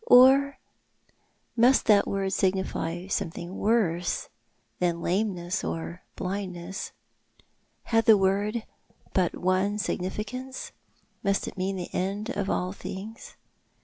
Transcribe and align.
Or 0.07 0.57
must 1.55 1.85
that 1.85 2.07
word 2.07 2.33
signify 2.33 3.05
something 3.05 3.55
worse 3.55 4.29
than 4.79 4.99
lameness 4.99 5.63
or 5.63 6.01
blindness? 6.15 6.91
Had 7.83 8.05
the 8.05 8.17
word 8.17 8.63
but 9.13 9.35
one 9.37 9.77
significance? 9.77 10.71
Must 11.23 11.47
it 11.47 11.55
mean 11.55 11.75
the 11.75 11.93
end 11.93 12.31
of 12.31 12.49
all 12.49 12.73
things? 12.73 13.35